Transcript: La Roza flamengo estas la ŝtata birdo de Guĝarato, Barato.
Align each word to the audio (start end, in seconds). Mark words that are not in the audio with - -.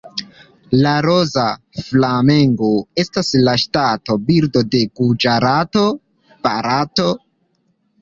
La 0.85 0.93
Roza 1.05 1.43
flamengo 1.89 2.71
estas 3.05 3.31
la 3.45 3.55
ŝtata 3.67 4.19
birdo 4.33 4.67
de 4.73 4.85
Guĝarato, 5.03 5.89
Barato. 6.51 7.11